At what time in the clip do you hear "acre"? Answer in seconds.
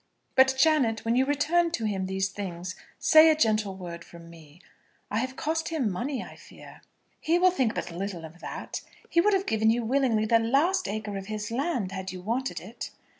10.87-11.17